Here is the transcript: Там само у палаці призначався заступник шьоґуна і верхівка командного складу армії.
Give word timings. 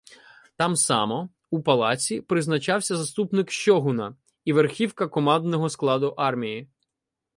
Там 0.61 0.75
само 0.75 1.29
у 1.49 1.61
палаці 1.61 2.21
призначався 2.21 2.97
заступник 2.97 3.51
шьоґуна 3.51 4.15
і 4.45 4.53
верхівка 4.53 5.07
командного 5.07 5.69
складу 5.69 6.07
армії. 6.07 6.69